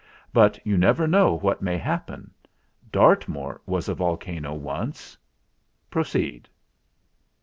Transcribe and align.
But 0.33 0.57
you 0.65 0.79
never 0.79 1.05
know 1.05 1.35
what 1.37 1.61
may 1.61 1.77
happen. 1.77 2.33
Dartmoor 2.91 3.61
was 3.67 3.87
a 3.87 3.93
volcano 3.93 4.51
once. 4.55 5.15
Proceed." 5.91 6.49